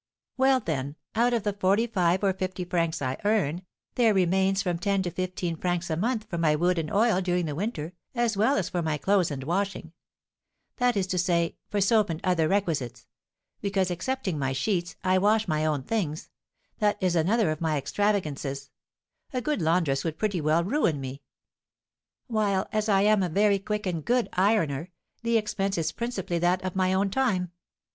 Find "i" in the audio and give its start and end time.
3.03-3.17, 15.03-15.19, 22.89-23.01